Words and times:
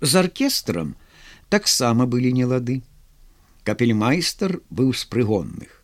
З 0.00 0.22
аркестрам 0.22 0.94
таксама 1.48 2.06
былі 2.06 2.30
нелады. 2.32 2.82
Капельмайстар 3.66 4.60
быў 4.70 4.94
з 4.94 5.04
прыгонных. 5.10 5.82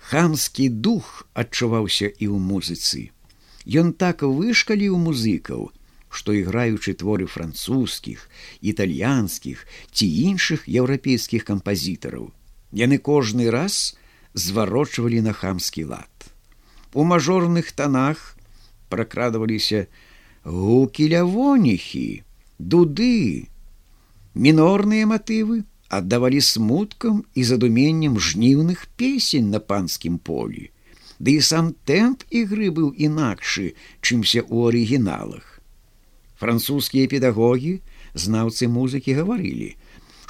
Хамскі 0.00 0.68
дух 0.68 1.28
адчуваўся 1.34 2.08
і 2.08 2.26
ў 2.32 2.36
музыцы. 2.40 3.12
Ён 3.68 3.92
так 3.92 4.24
вышкалі 4.24 4.88
ў 4.88 4.96
музыкаў, 4.96 5.68
што 6.08 6.32
іграючы 6.32 6.96
творы 6.96 7.28
французскіх, 7.28 8.24
італьянскіх 8.64 9.68
ці 9.92 10.06
іншых 10.08 10.64
еўрапейскіх 10.64 11.44
кампазітараў, 11.44 12.32
яны 12.72 12.96
кожны 12.98 13.52
раз 13.52 13.94
зварочвалі 14.34 15.20
на 15.20 15.36
хамскі 15.36 15.84
лад. 15.84 16.10
У 16.96 17.04
мажорных 17.04 17.70
танах 17.76 18.40
пракрадваліся 18.88 19.86
гукі 20.42 21.12
лявоніхі, 21.12 22.24
дуды, 22.58 23.49
мінорныя 24.34 25.06
матывы 25.06 25.64
аддавалі 25.90 26.40
смуткам 26.40 27.24
і 27.34 27.44
задуменнем 27.44 28.18
жніўных 28.18 28.86
песень 28.96 29.50
на 29.50 29.58
панскім 29.58 30.18
полі. 30.18 30.70
Ды 31.18 31.36
і 31.36 31.40
сам 31.44 31.74
тэмп 31.84 32.22
ігры 32.30 32.70
быў 32.70 32.94
інакшы, 32.96 33.74
чымся 34.00 34.40
ў 34.40 34.70
арыгіналах. 34.70 35.60
Французскія 36.40 37.10
педагогі, 37.10 37.82
знаўцы 38.14 38.70
музыкі 38.70 39.18
гаварылі, 39.18 39.76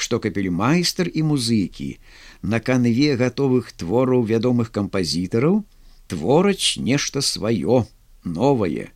што 0.01 0.19
капельмайстар 0.19 1.13
і 1.13 1.23
музыкі 1.29 2.01
на 2.43 2.59
канве 2.59 3.15
гатовых 3.21 3.71
твораў 3.77 4.25
вядомых 4.25 4.73
кампазітараў 4.73 5.63
твораць 6.09 6.81
нешта 6.81 7.21
сваё, 7.21 7.85
новае. 8.25 8.91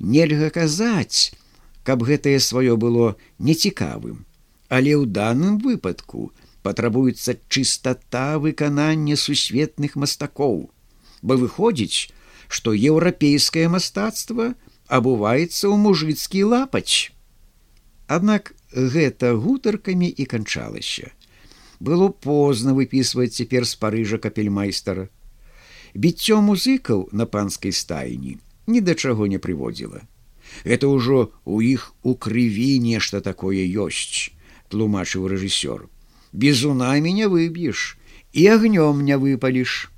Нельга 0.00 0.50
казаць, 0.50 1.36
каб 1.84 2.02
гэтае 2.08 2.40
сваё 2.40 2.74
было 2.80 3.14
нецікавым, 3.38 4.24
але 4.70 4.94
ў 4.96 5.10
даным 5.18 5.58
выпадку 5.66 6.30
патрабуецца 6.66 7.36
чыстата 7.52 8.38
выканання 8.38 9.16
сусветных 9.20 9.96
мастакоў, 10.00 10.70
бо 11.22 11.36
выходзіць, 11.42 12.10
што 12.48 12.74
еўрапейскае 12.74 13.68
мастацтва, 13.76 14.54
абуваецца 14.86 15.64
ў 15.68 15.76
мужыцкі 15.86 16.44
лапач. 16.54 17.12
Аднак 18.06 18.54
гэта 18.74 19.34
гутаркамі 19.34 20.08
і 20.10 20.26
канчалася. 20.34 21.10
Было 21.80 22.10
позна 22.12 22.76
выпісваць 22.76 23.32
цяпер 23.34 23.66
з 23.66 23.74
парыжа 23.82 24.18
капельмайстара. 24.22 25.08
Біццё 25.94 26.38
музыкаў 26.44 27.08
на 27.12 27.26
панскай 27.26 27.72
стайні 27.72 28.38
ні 28.70 28.80
да 28.80 28.94
чаго 28.94 29.26
не 29.26 29.38
прыводзіла. 29.38 30.06
Это 30.64 30.90
ўжо 30.90 31.30
у 31.44 31.60
іх 31.62 31.94
у 32.02 32.14
крыві 32.14 32.78
нешта 32.82 33.20
такое 33.20 33.66
ёсць, 33.66 34.30
тлумачыў 34.70 35.26
рэжысёр. 35.30 35.88
Безунамі 36.32 37.12
не 37.12 37.26
выб'еш 37.26 37.98
і 38.32 38.46
агнём 38.46 39.02
не 39.02 39.16
выпаліш. 39.18 39.90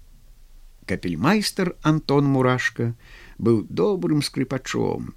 Капельмайстар 0.87 1.77
Антон 1.83 2.27
Мурашка, 2.27 2.95
быў 3.39 3.63
добрым 3.69 4.23
скрипачом. 4.23 5.15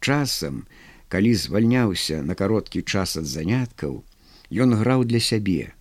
Часам, 0.00 0.66
калі 1.08 1.34
звальняўся 1.34 2.22
на 2.22 2.34
кароткі 2.34 2.82
час 2.82 3.16
ад 3.16 3.26
заняткаў, 3.26 4.02
ён 4.50 4.74
граў 4.80 5.04
для 5.04 5.20
сябе. 5.20 5.72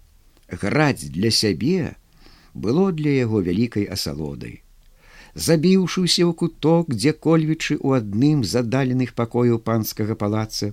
Граць 0.51 1.09
для 1.09 1.31
сябе 1.31 1.95
было 2.53 2.91
для 2.91 3.11
яго 3.23 3.41
вялікай 3.41 3.85
асалодай. 3.85 4.61
Забіўшыўся 5.35 6.23
ў 6.23 6.31
куток, 6.33 6.95
дзе 6.95 7.11
кольвічы 7.11 7.75
ў 7.75 7.99
адным 7.99 8.43
з 8.43 8.55
задаленых 8.55 9.13
пакояў 9.19 9.59
панскага 9.59 10.15
палаца, 10.15 10.71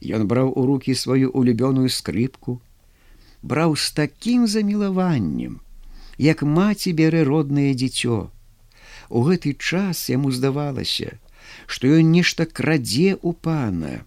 Ён 0.00 0.26
браў 0.26 0.52
у 0.56 0.64
руки 0.66 0.94
сваю 0.94 1.30
улюбёную 1.30 1.88
скрыпку, 1.92 2.60
браў 3.42 3.76
з 3.76 3.92
такім 3.92 4.46
замілаваннем, 4.46 5.60
як 6.16 6.42
маці 6.42 6.92
бярэ 6.96 7.24
роднае 7.28 7.72
дзіцё, 7.74 8.30
У 9.10 9.22
гэты 9.26 9.58
час 9.58 10.06
яму 10.08 10.30
здавалася, 10.30 11.18
што 11.66 11.90
ён 11.98 12.14
нешта 12.14 12.46
крадзе 12.46 13.18
у 13.22 13.32
пана. 13.32 14.06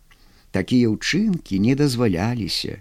Такія 0.56 0.90
ўчынкі 0.94 1.60
не 1.60 1.76
дазваляліся, 1.76 2.80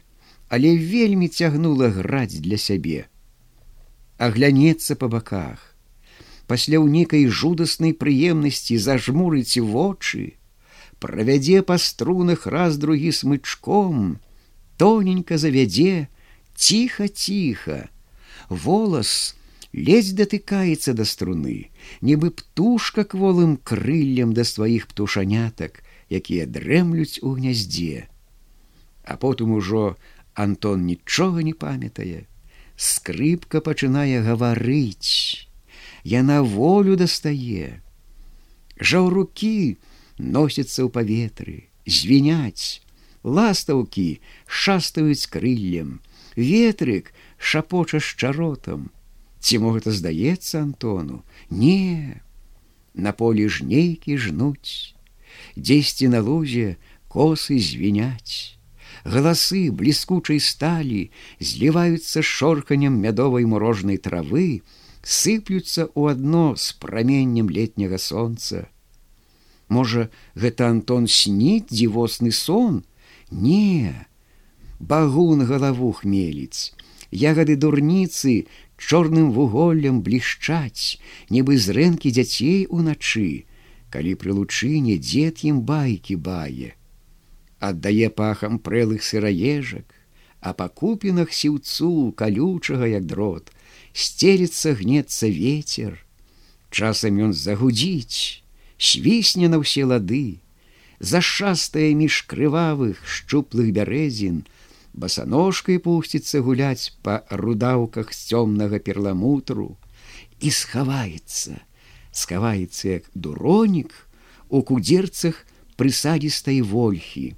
але 0.49 0.77
вельмі 0.78 1.28
цягнула 1.28 1.91
граць 1.91 2.39
для 2.39 2.59
сябе. 2.62 3.09
Аглянецца 4.22 4.95
па 4.95 5.09
баках. 5.09 5.75
Пасля 6.47 6.78
ў 6.78 6.87
нейкай 6.95 7.27
жудаснай 7.27 7.97
прыемнасці 7.97 8.78
зажмурыць 8.78 9.59
вочы, 9.59 10.39
правядзе 11.03 11.63
па 11.67 11.79
струнах 11.83 12.47
раз 12.47 12.79
другі 12.79 13.11
смычком, 13.11 14.19
тоненька 14.79 15.39
завядзе, 15.39 16.07
ціха-ціха, 16.55 17.89
волос, 18.49 19.35
ледзь 19.73 20.15
датыкаецца 20.15 20.95
да 20.95 21.05
струны, 21.09 21.75
нібы 22.01 22.31
птушка 22.31 23.05
кволым 23.05 23.57
крыллем 23.57 24.33
да 24.39 24.47
сваіх 24.47 24.87
птушанятак, 24.87 25.83
якія 26.07 26.47
дрэмлюць 26.47 27.19
у 27.23 27.34
гняздзе. 27.34 28.07
А 29.05 29.17
потым 29.17 29.53
ужо 29.59 29.97
Антон 30.34 30.87
нічога 30.87 31.43
не 31.43 31.53
памятае. 31.53 32.27
Скрыпка 32.77 33.61
пачынае 33.61 34.23
гаварыць. 34.23 35.49
Яна 36.05 36.43
волю 36.43 36.97
дастае. 36.97 37.83
Жаўрукі 38.79 39.77
носяцца 40.19 40.84
ў 40.84 40.89
паветры, 40.93 41.69
звіняць, 41.87 42.83
ластаўкі 43.23 44.21
шастаюць 44.47 45.28
крыллем, 45.31 46.00
ветрык 46.37 47.12
шапоча 47.39 48.00
з 48.00 48.17
чаротам, 48.17 48.91
Ці 49.43 49.59
мо 49.59 49.75
гэта 49.75 49.91
здаецца 49.91 50.62
Антону, 50.62 51.25
не 51.51 52.22
На 52.95 53.11
полі 53.11 53.49
жнейкі 53.49 54.15
жнуць, 54.17 54.95
Дзесьці 55.56 56.09
на 56.12 56.21
лузе 56.22 56.77
косы 57.09 57.59
звіняць. 57.59 58.56
Галасы 59.05 59.72
бліскучай 59.75 60.39
сталі 60.39 61.11
зліваюцца 61.41 62.22
шорканнем 62.22 63.01
мядовай 63.03 63.49
мурожнай 63.49 63.99
травы, 63.99 64.62
сыплюцца 65.03 65.89
ў 65.91 66.15
адно 66.15 66.55
з 66.55 66.77
праменнем 66.78 67.51
летняга 67.51 67.99
сонца. 67.99 68.69
Можа, 69.72 70.09
гэта 70.37 70.69
Антон 70.69 71.09
сніць 71.09 71.72
дзівосны 71.72 72.31
сон? 72.37 72.83
Не, 73.31 74.06
Багун 74.83 75.44
галаву 75.47 75.93
хмеліць, 75.94 76.75
ягады 77.15 77.55
дурніцы 77.55 78.33
чорным 78.77 79.31
вуголлем 79.37 80.03
блішчаць, 80.03 80.99
нібы 81.31 81.56
з 81.56 81.77
рэнкі 81.78 82.10
дзяцей 82.16 82.66
уначы, 82.66 83.47
калі 83.94 84.12
пры 84.19 84.34
лучыне 84.41 84.99
дзед 84.99 85.47
ім 85.47 85.62
байкі 85.71 86.19
бае. 86.28 86.75
Аддае 87.62 88.10
пахам 88.10 88.59
прэлых 88.59 89.06
сыраежак, 89.06 89.87
а 90.43 90.53
па 90.59 90.66
купінах 90.66 91.31
сіўцу 91.31 92.10
калючага 92.19 92.91
як 92.91 93.06
дрот, 93.06 93.54
сцелецца 93.94 94.75
гнецца 94.83 95.31
ветер. 95.31 96.03
Часам 96.75 97.22
ён 97.31 97.33
загудзіць, 97.33 98.41
свісне 98.82 99.48
на 99.53 99.62
ўсе 99.62 99.87
лады, 99.87 100.43
зашастае 100.98 101.94
між 101.98 102.26
крывавых 102.31 103.03
шчуплых 103.06 103.70
бярэзін, 103.76 104.43
басаножкай 104.93 105.78
пусціцца 105.82 106.43
гуляць 106.47 106.91
па 107.06 107.22
рудаўках 107.31 108.12
з 108.12 108.34
цёмнага 108.34 108.82
перламутру 108.82 109.76
і 110.41 110.50
схаваецца, 110.50 111.62
схаваецца 112.10 112.84
як 112.98 113.06
дуронік 113.15 113.94
у 114.50 114.62
кудзерцах 114.66 115.47
прысадзістай 115.78 116.60
вольхі. 116.60 117.32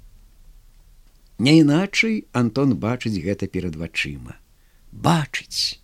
Няйначай 1.37 2.25
Антон 2.31 2.75
бачыць 2.79 3.19
гэта 3.21 3.47
перад 3.47 3.75
вачыма. 3.75 4.35
Бачыць. 4.91 5.79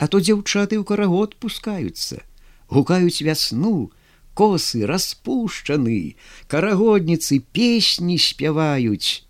А 0.00 0.08
то 0.08 0.20
дзяўчаты 0.20 0.80
ў 0.80 0.84
карагод 0.88 1.36
пускаюцца, 1.36 2.24
гукаюць 2.72 3.20
вясну, 3.20 3.92
косы 4.34 4.86
распушчаны, 4.86 6.16
карагодніцы 6.48 7.40
песні 7.52 8.18
спяваюць, 8.18 9.24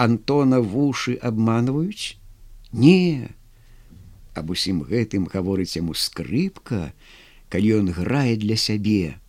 Антона 0.00 0.60
вушы 0.60 1.18
обманваюць? 1.20 2.16
Не. 2.72 3.28
Аб 4.32 4.52
усім 4.54 4.80
гэтым 4.88 5.26
гаворыць 5.28 5.76
яму 5.76 5.92
скрыпка, 5.92 6.94
калі 7.52 7.72
ён 7.80 7.90
грае 7.92 8.36
для 8.40 8.56
сябе. 8.56 9.20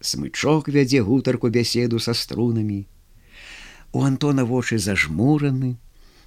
Смычок 0.00 0.72
вядзе 0.72 1.02
гутарку 1.04 1.50
бяседу 1.52 2.00
са 2.00 2.14
струнамі. 2.16 2.86
У 3.92 4.00
Антона 4.08 4.46
вочы 4.48 4.78
зажмураны, 4.78 5.76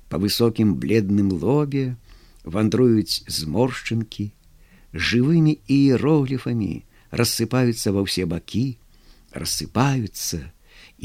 па 0.06 0.22
высокім 0.22 0.78
бледным 0.78 1.34
лобе 1.34 1.98
вандруюць 2.45 3.25
зморшчынкі, 3.25 4.30
жывымі 4.94 5.57
іерогліфамі 5.66 6.74
рассыпаюцца 7.13 7.94
ва 7.94 8.04
ўсе 8.10 8.25
бакі, 8.25 8.65
рассыпаюцца, 9.38 10.50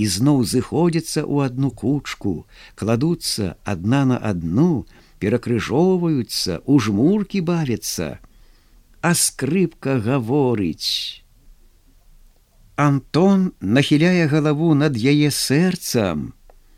зноў 0.06 0.44
зыходзяцца 0.44 1.26
ў 1.26 1.50
адну 1.50 1.70
кучку, 1.70 2.46
кладуцца 2.78 3.56
адна 3.64 4.04
на 4.04 4.18
адну, 4.18 4.86
перакрыжоўваюцца, 5.18 6.62
у 6.64 6.78
жмуркі 6.78 7.42
бавяцца. 7.42 8.18
А 9.02 9.14
скрыпка 9.14 9.98
гаворыць. 9.98 11.22
Антон 12.78 13.52
нахіляе 13.60 14.26
галаву 14.30 14.74
над 14.74 14.94
яе 14.94 15.30
сэрцам, 15.34 16.34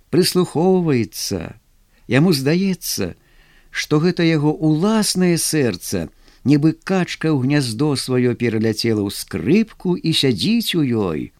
прыслухоўваецца. 0.08 1.60
Яму 2.08 2.32
здаецца, 2.32 3.14
што 3.70 4.00
гэта 4.00 4.24
яго 4.24 4.52
уласнае 4.52 5.36
сэрца, 5.36 6.08
нібы 6.44 6.72
качка 6.72 7.30
ў 7.32 7.44
гняздо 7.44 7.96
сваё 7.96 8.34
пераляцела 8.34 9.04
ў 9.04 9.10
скрыпку 9.12 9.96
і 9.96 10.10
сядзіць 10.12 10.74
у 10.78 10.82
ёй. 10.82 11.32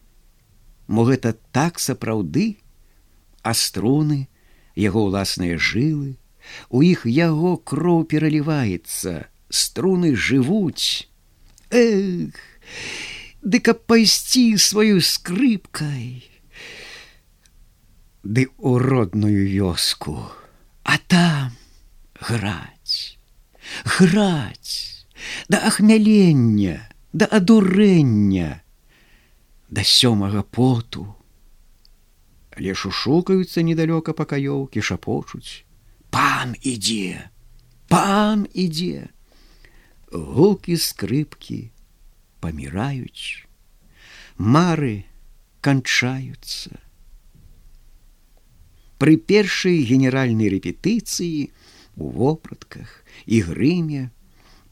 Мо 0.90 1.06
гэта 1.08 1.36
так 1.52 1.78
сапраўды, 1.78 2.60
а 3.42 3.54
струны, 3.54 4.28
яго 4.76 5.08
ўласныя 5.08 5.56
жылы, 5.56 6.16
у 6.68 6.82
іх 6.82 7.06
яго 7.06 7.56
кроў 7.56 8.04
пераліваецца, 8.04 9.30
струны 9.48 10.14
жывуць. 10.16 11.08
Эх, 11.70 12.34
Ды 13.40 13.56
каб 13.64 13.86
пайсці 13.88 14.58
сваёй 14.60 15.00
скрыпкай, 15.00 16.28
Ды 18.22 18.48
у 18.58 18.76
родную 18.76 19.48
вёску, 19.48 20.28
а 20.84 20.98
там 21.08 21.56
граць, 22.20 22.79
граць 23.84 24.90
да 25.48 25.66
ахмялення, 25.66 26.88
да 27.12 27.26
адурэння, 27.26 28.62
да 29.68 29.82
сёмага 29.84 30.42
поту. 30.42 31.06
Але 32.56 32.74
шушукаюцца 32.74 33.62
недалёка 33.62 34.12
пакаёўкі 34.12 34.82
шапочуць. 34.82 35.64
Пан 36.10 36.56
ідзе, 36.62 37.30
пан 37.88 38.46
ідзе. 38.52 39.08
Гукі 40.10 40.74
скрыпкі 40.74 41.70
паміраюць, 42.42 43.46
Мары 44.40 45.04
канчаюцца. 45.60 46.80
Пры 48.96 49.16
першай 49.16 49.84
генеральнай 49.84 50.48
рэпетыцыі 50.48 51.52
у 52.00 52.08
вопратках 52.08 53.04
і 53.26 53.44
грыме 53.46 54.08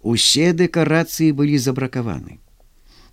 Усе 0.02 0.52
дэкарацыі 0.54 1.34
былі 1.34 1.58
забракаваны. 1.58 2.38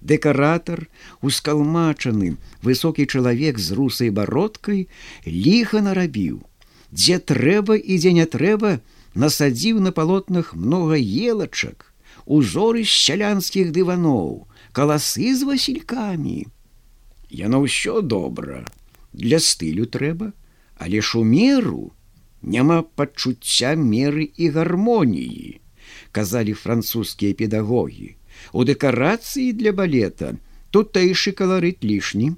Дэкаратар, 0.05 0.85
ускалмачаны, 1.25 2.37
высокі 2.61 3.09
чалавек 3.09 3.57
з 3.57 3.73
русай 3.73 4.11
бародкай 4.13 4.85
ліха 5.25 5.81
нарабіў. 5.81 6.45
Дзе 6.93 7.17
трэба 7.17 7.75
і 7.75 7.97
дзе 7.97 8.13
не 8.13 8.25
трэба, 8.29 8.79
насадзіў 9.15 9.81
на 9.81 9.91
палотнах 9.91 10.53
многа 10.53 11.01
елачак, 11.01 11.89
узоры 12.25 12.85
з 12.85 12.93
сялянскіх 12.93 13.73
дываноў, 13.73 14.45
каласы 14.71 15.33
з 15.33 15.41
васількамі. 15.49 16.45
Яно 17.33 17.65
ўсё 17.65 18.05
добра, 18.05 18.61
для 19.11 19.41
стылю 19.41 19.89
трэба, 19.89 20.31
але 20.77 21.01
ж 21.01 21.17
у 21.17 21.23
меру 21.25 21.91
няма 22.45 22.81
пачуцця 22.95 23.75
меры 23.75 24.29
і 24.37 24.49
гармоніі 24.55 25.59
казалі 26.15 26.53
французскія 26.53 27.35
педагогі. 27.35 28.15
У 28.55 28.63
дэкарацыі 28.63 29.51
для 29.51 29.75
балета 29.75 30.35
тутэйшы 30.71 31.35
каларыт 31.35 31.83
лішні. 31.83 32.35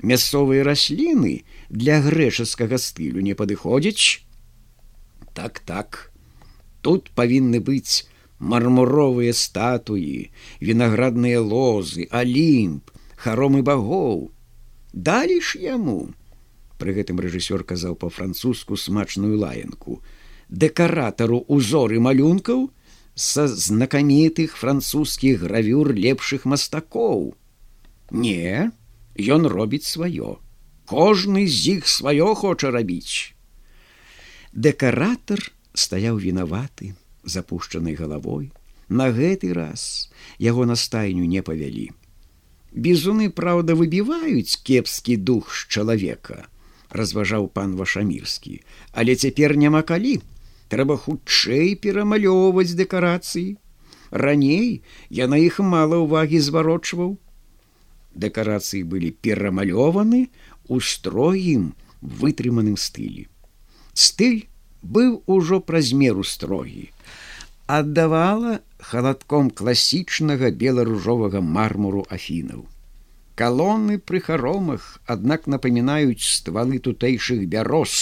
Мясцовыя 0.00 0.64
расліны 0.64 1.44
для 1.68 2.00
грэчаскага 2.00 2.80
стылю 2.80 3.20
не 3.20 3.36
падыходзяць. 3.36 4.24
Так 5.36 5.60
так, 5.68 6.08
тут 6.80 7.12
павінны 7.12 7.60
быць 7.60 8.08
мармуровыя 8.40 9.36
статуі, 9.36 10.32
вінаградныя 10.64 11.44
лозы, 11.44 12.08
алімп, 12.08 12.88
харомы 13.20 13.60
багоў. 13.60 14.32
Далі 14.96 15.40
ж 15.44 15.60
яму. 15.60 16.08
Пры 16.80 16.96
гэтым 16.96 17.20
рэжысёр 17.20 17.62
казаў 17.68 17.94
па-французску 18.00 18.76
смачную 18.80 19.36
лаянку. 19.36 20.00
Дэкаратару 20.48 21.44
узоры 21.46 22.00
малюнкаў, 22.00 22.70
са 23.14 23.44
знакамітых 23.48 24.56
французскіх 24.56 25.42
гравюр 25.44 25.92
лепшых 25.92 26.46
мастакоў. 26.48 27.34
Не, 28.10 28.72
ён 29.20 29.46
робіць 29.46 29.84
сваё. 29.84 30.38
Кожны 30.88 31.46
з 31.46 31.76
іх 31.76 31.86
сваё 31.86 32.34
хоча 32.34 32.70
рабіць. 32.70 33.36
Дэкаратар 34.52 35.52
стаяў 35.74 36.16
вінаваты, 36.16 36.94
запушчанай 37.24 37.94
галавой. 37.94 38.50
На 38.88 39.12
гэты 39.12 39.52
раз 39.52 40.10
яго 40.38 40.64
на 40.66 40.74
стайню 40.74 41.28
не 41.28 41.42
павялі. 41.42 41.90
Бізуны, 42.72 43.30
праўда, 43.30 43.74
выбіваюць 43.74 44.56
кепскі 44.64 45.16
дух 45.16 45.54
з 45.54 45.68
чалавека, 45.68 46.48
разважаў 46.90 47.48
пан 47.48 47.74
вашамірскі, 47.78 48.60
але 48.92 49.14
цяпер 49.14 49.56
няма 49.56 49.82
калі, 49.82 50.20
трэба 50.70 50.96
хутчэй 50.98 51.74
перамалёўваць 51.74 52.74
дэкарацыі. 52.78 53.58
Раней 54.10 54.82
я 55.08 55.26
на 55.30 55.38
іх 55.38 55.58
мала 55.62 56.02
ўвагі 56.02 56.38
зварочваў. 56.42 57.18
Дэкарацыі 58.14 58.82
былі 58.82 59.10
перамалёваны 59.14 60.30
у 60.66 60.80
строім 60.82 61.74
вытрыманым 62.02 62.74
стылі. 62.74 63.26
Стыль 63.94 64.46
быў 64.82 65.22
ужо 65.26 65.60
праз 65.60 65.92
меру 65.92 66.24
строгі. 66.24 66.90
Аддавала 67.66 68.58
халадком 68.78 69.50
класічнага 69.50 70.50
бела-ружовага 70.50 71.42
мармуру 71.42 72.06
афінаў. 72.10 72.66
Калоны 73.40 73.96
пры 73.98 74.20
харомах, 74.20 75.00
аднак 75.08 75.48
напамінаюць 75.48 76.20
ствалы 76.20 76.78
тутэйшых 76.84 77.48
бярос, 77.48 77.98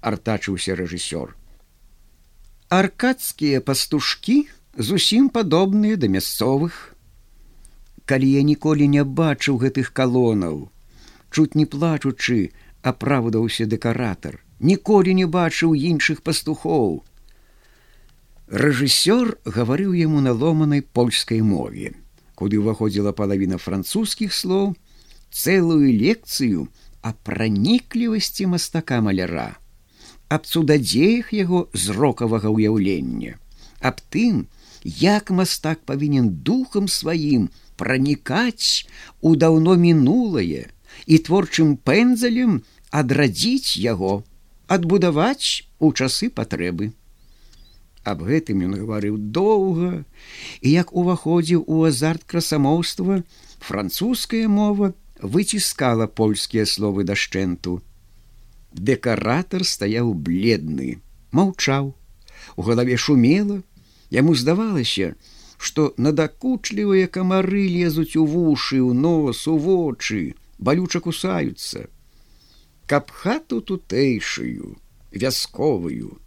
артачыўся 0.00 0.78
рэжысёр 0.78 1.34
аркадскія 2.72 3.60
пастушкі 3.60 4.34
зусім 4.88 5.28
падобныя 5.28 5.96
да 6.00 6.08
мясцовых. 6.12 6.96
Калі 8.08 8.28
я 8.32 8.42
ніколі 8.50 8.86
не 8.92 9.04
бачыў 9.04 9.58
гэтых 9.60 9.90
калонаў, 9.92 10.56
чуць 11.28 11.52
не 11.52 11.66
плачучы, 11.74 12.38
апраўдаўся 12.80 13.68
дэкаратар, 13.68 14.40
ніколі 14.72 15.12
не 15.20 15.26
бачыў 15.36 15.76
іншых 15.76 16.24
пастухоў. 16.24 17.04
Рэжысёр 18.48 19.36
гаварыў 19.44 19.92
яму 19.92 20.24
на 20.24 20.32
ломанай 20.32 20.80
польскай 20.80 21.44
мове, 21.44 21.92
куды 22.42 22.58
ўваходзіла 22.58 23.14
палавіна 23.14 23.62
французскіх 23.62 24.34
слоў, 24.34 24.74
цэлую 25.30 25.94
лекцыю 26.04 26.68
о 27.06 27.16
праніклівасці 27.26 28.50
мастака 28.50 28.98
маляра 29.00 29.62
аб 30.32 30.48
цудадзеях 30.48 31.32
яго 31.36 31.68
зрокавага 31.76 32.48
ўяўлення, 32.48 33.36
аб 33.84 34.00
тым, 34.14 34.48
як 35.04 35.28
мастак 35.28 35.84
павінен 35.90 36.30
духам 36.48 36.88
сваім 36.88 37.50
пранікаць 37.76 38.88
у 39.20 39.34
даўно 39.42 39.76
мінулае 39.82 40.64
і 41.06 41.18
творчым 41.26 41.76
пэндзалем 41.76 42.62
адрадзіць 43.02 43.76
яго, 43.84 44.24
адбудаваць 44.72 45.68
у 45.78 45.92
часы 45.92 46.32
патрэбы. 46.40 46.92
Аб 48.04 48.24
гэтым 48.26 48.64
ён 48.66 48.74
гаварыў 48.80 49.16
доўга, 49.36 50.02
і 50.60 50.68
як 50.70 50.90
уваходзіў 50.90 51.62
у 51.66 51.84
азарт 51.86 52.24
красамоўства, 52.24 53.22
французская 53.60 54.48
мова 54.48 54.92
выціскала 55.22 56.06
польскія 56.06 56.66
словы 56.66 57.04
дашчэнту 57.06 57.80
дэкаратор 58.72 59.64
стаяў 59.64 60.14
бледны 60.14 60.98
маўчаў. 61.30 61.94
У 62.56 62.62
галаве 62.62 62.96
шумела 62.96 63.62
яму 64.10 64.34
здавалася 64.34 65.14
што 65.62 65.92
надакучлівыя 66.04 67.06
камары 67.06 67.62
лезуць 67.70 68.18
у 68.18 68.24
вушы 68.26 68.80
у 68.82 68.92
нос 68.92 69.46
у 69.46 69.54
вочы 69.66 70.34
балюча 70.58 70.98
кусаюцца. 71.04 71.86
Каб 72.90 73.12
хату 73.14 73.60
тутэйшую 73.60 74.74
вясковую 75.12 76.18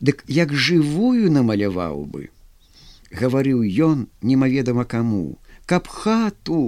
дык 0.00 0.24
як 0.38 0.54
жывую 0.68 1.32
намаляваў 1.38 2.04
бы 2.14 2.28
гаварыў 3.22 3.64
ён 3.88 4.06
немаведама 4.30 4.84
каму 4.94 5.26
каб 5.66 5.90
хату 5.98 6.62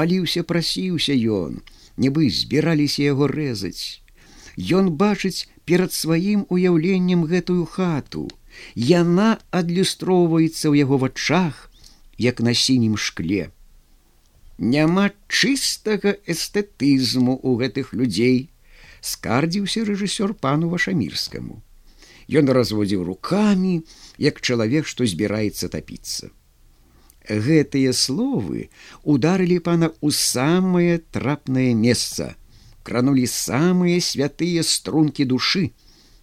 маліўся 0.00 0.44
прасіўся 0.52 1.16
ён 1.38 1.62
нібы 1.96 2.28
збіраліся 2.40 3.08
яго 3.12 3.30
рэзаць 3.32 4.02
Ён 4.58 4.90
бачыць 4.98 5.46
перад 5.70 5.92
сваім 5.94 6.42
уяўленнем 6.50 7.22
гэтую 7.30 7.64
хату. 7.64 8.26
Яна 8.74 9.38
адлюстроўваецца 9.54 10.66
ў 10.66 10.82
яго 10.82 10.98
вачах, 10.98 11.70
як 12.18 12.42
на 12.42 12.54
сінім 12.54 12.98
шкле. 12.98 13.50
няма 14.58 15.10
чыстага 15.28 16.18
эстэтызму 16.26 17.38
ў 17.38 17.50
гэтых 17.62 17.94
людзей, 17.94 18.50
скардзіўся 19.00 19.84
рэжысёр 19.86 20.34
пану 20.34 20.68
вашамірскаму. 20.74 21.62
Ён 22.28 22.52
разводзіў 22.52 23.04
руками, 23.04 23.84
як 24.20 24.40
чалавек, 24.40 24.86
што 24.86 25.08
збіраецца 25.08 25.72
тапіцца. 25.72 26.28
Гэтыя 27.28 27.92
словы 27.92 28.68
ударылі 29.04 29.58
пана 29.64 29.88
ў 30.00 30.12
самае 30.12 31.00
трапнае 31.12 31.72
месца, 31.72 32.36
кранулі 32.84 33.24
самыя 33.28 34.00
святыя 34.00 34.64
стрункі 34.64 35.24
душы, 35.24 35.72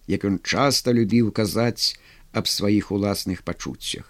як 0.06 0.26
ён 0.26 0.38
часта 0.42 0.94
любіў 0.94 1.30
казаць 1.34 1.98
аб 2.30 2.46
сваіх 2.46 2.90
уласных 2.94 3.42
пачуццях. 3.42 4.06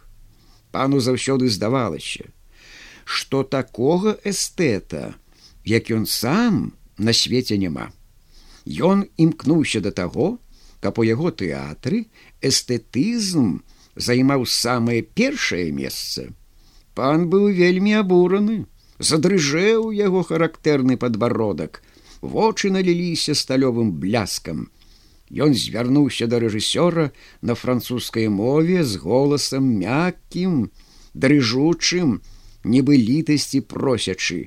Пану 0.72 1.00
заўсёды 1.00 1.48
здавалася, 1.48 2.28
што 3.04 3.44
такога 3.44 4.16
эстэта, 4.24 5.16
як 5.64 5.88
ён 5.92 6.04
сам 6.04 6.76
на 6.98 7.12
свеце 7.12 7.56
няма. 7.56 7.92
Ён 8.66 9.04
імкнуўся 9.16 9.80
да 9.80 9.92
таго, 9.92 10.36
каб 10.86 11.00
у 11.02 11.04
яго 11.06 11.32
тэатры 11.34 12.04
эстэтызм 12.48 13.46
займаў 14.08 14.44
самае 14.46 15.00
першае 15.02 15.72
месца. 15.74 16.28
Пан 16.94 17.26
быў 17.32 17.48
вельмі 17.56 17.96
абураны, 18.00 18.58
задрыжэў 19.10 19.90
яго 19.96 20.22
характэрны 20.30 20.96
падбародак, 20.96 21.82
вочы 22.22 22.70
наліліся 22.70 23.34
сталёвым 23.34 23.90
бляскам. 23.98 24.70
Ён 25.26 25.58
звярнуўся 25.58 26.30
да 26.30 26.38
рэжысёра 26.38 27.10
на 27.42 27.58
французскай 27.58 28.30
мове 28.30 28.86
з 28.86 29.02
голасам 29.02 29.66
мяккім, 29.82 30.70
дрыжучым, 31.18 32.20
нібы 32.62 32.94
літасці 32.94 33.66
просячы. 33.74 34.40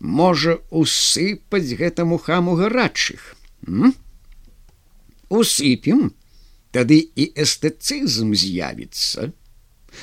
Можа 0.00 0.58
усыпаць 0.74 1.76
гэтаму 1.78 2.18
хаму 2.18 2.58
гарачых. 2.58 3.36
М? 3.68 3.94
Усыпем, 5.30 6.12
тады 6.74 6.98
і 7.14 7.30
эстыцызм 7.34 8.34
з'явіцца. 8.34 9.32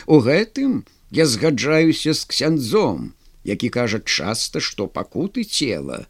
У 0.08 0.20
гэтым 0.24 0.84
я 1.12 1.28
згаджаюся 1.28 2.14
з 2.14 2.26
ксяндзом, 2.26 3.14
які 3.44 3.70
кажа 3.70 4.00
часта, 4.00 4.60
што 4.60 4.88
пакуты 4.88 5.44
цела 5.44 6.08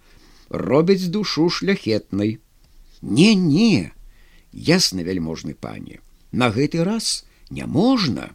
робяць 0.49 1.11
душу 1.13 1.49
шляхетнай. 1.49 2.39
Не, 3.01 3.35
не, 3.35 3.91
ясна 4.51 5.05
вяльможны 5.05 5.53
пане, 5.53 6.01
на 6.31 6.49
гэты 6.49 6.83
раз 6.83 7.25
не 7.49 7.65
можна. 7.65 8.33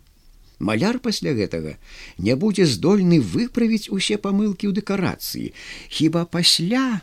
Маляр 0.63 1.01
пасля 1.03 1.35
гэтага 1.35 1.75
не 2.19 2.37
будзе 2.39 2.67
здольны 2.71 3.19
выправіць 3.19 3.91
усе 3.91 4.15
памылкі 4.15 4.71
ў 4.71 4.79
дэкарацыі, 4.79 5.51
хіба 5.91 6.23
пасля, 6.25 7.03